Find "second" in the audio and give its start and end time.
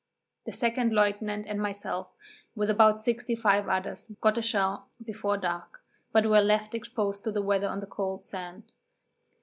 0.51-0.93